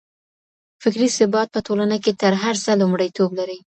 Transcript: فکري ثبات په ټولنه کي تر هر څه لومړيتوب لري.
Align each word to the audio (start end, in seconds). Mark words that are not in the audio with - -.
فکري 0.83 1.09
ثبات 1.17 1.47
په 1.51 1.59
ټولنه 1.67 1.97
کي 2.03 2.11
تر 2.21 2.33
هر 2.43 2.55
څه 2.63 2.71
لومړيتوب 2.81 3.29
لري. 3.39 3.59